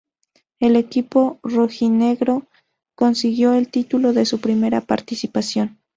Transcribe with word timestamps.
El 0.59 0.77
equipo 0.77 1.39
rojinegro 1.43 2.47
consiguió 2.95 3.53
el 3.53 3.69
título 3.69 4.09
en 4.09 4.25
su 4.25 4.41
primera 4.41 4.81
participación. 4.81 5.77